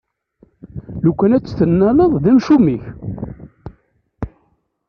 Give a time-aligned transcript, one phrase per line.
[1.03, 2.83] Lukan ad tt-tennaleḍ, d amcum-ik!